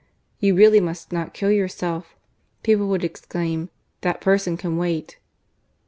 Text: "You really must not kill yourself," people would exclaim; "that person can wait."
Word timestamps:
"You 0.39 0.55
really 0.55 0.79
must 0.79 1.11
not 1.11 1.31
kill 1.35 1.51
yourself," 1.51 2.15
people 2.63 2.87
would 2.87 3.03
exclaim; 3.03 3.69
"that 4.01 4.19
person 4.19 4.57
can 4.57 4.75
wait." 4.75 5.19